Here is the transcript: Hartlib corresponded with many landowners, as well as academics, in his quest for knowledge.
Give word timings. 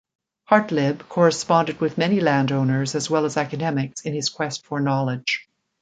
Hartlib 0.49 1.07
corresponded 1.09 1.79
with 1.79 1.99
many 1.99 2.19
landowners, 2.21 2.95
as 2.95 3.07
well 3.07 3.23
as 3.23 3.37
academics, 3.37 4.01
in 4.01 4.15
his 4.15 4.29
quest 4.29 4.65
for 4.65 4.79
knowledge. 4.79 5.47